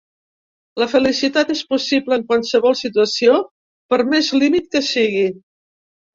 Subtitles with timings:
[0.83, 3.37] La felicitat és possible en qualsevol situació,
[3.95, 5.29] per més límit que sigui.